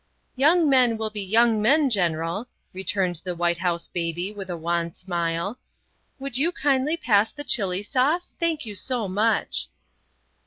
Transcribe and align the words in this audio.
"Young 0.45 0.67
men 0.67 0.97
will 0.97 1.11
be 1.11 1.21
young 1.21 1.61
men, 1.61 1.87
General," 1.91 2.47
returned 2.73 3.17
the 3.23 3.35
"White 3.35 3.59
House 3.59 3.85
Baby 3.85 4.31
with 4.31 4.49
a 4.49 4.57
wan 4.57 4.93
smile. 4.93 5.59
''Would 6.19 6.39
you 6.39 6.51
kindly 6.51 6.97
pass 6.97 7.31
the 7.31 7.43
Chili 7.43 7.83
sauce? 7.83 8.33
Thank 8.39 8.65
you 8.65 8.73
so 8.73 9.07
much. 9.07 9.67